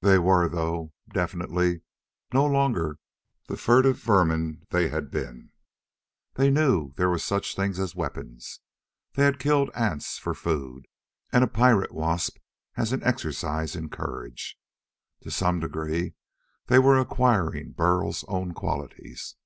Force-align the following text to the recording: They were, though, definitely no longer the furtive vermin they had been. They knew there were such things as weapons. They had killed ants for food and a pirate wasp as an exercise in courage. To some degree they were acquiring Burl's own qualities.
They 0.00 0.18
were, 0.18 0.48
though, 0.48 0.94
definitely 1.12 1.82
no 2.32 2.46
longer 2.46 2.98
the 3.48 3.58
furtive 3.58 3.98
vermin 3.98 4.64
they 4.70 4.88
had 4.88 5.10
been. 5.10 5.50
They 6.36 6.48
knew 6.48 6.94
there 6.96 7.10
were 7.10 7.18
such 7.18 7.54
things 7.54 7.78
as 7.78 7.94
weapons. 7.94 8.60
They 9.12 9.24
had 9.24 9.38
killed 9.38 9.68
ants 9.74 10.16
for 10.16 10.32
food 10.32 10.88
and 11.32 11.44
a 11.44 11.48
pirate 11.48 11.92
wasp 11.92 12.38
as 12.78 12.94
an 12.94 13.02
exercise 13.04 13.76
in 13.76 13.90
courage. 13.90 14.58
To 15.20 15.30
some 15.30 15.60
degree 15.60 16.14
they 16.68 16.78
were 16.78 16.98
acquiring 16.98 17.72
Burl's 17.72 18.24
own 18.26 18.54
qualities. 18.54 19.36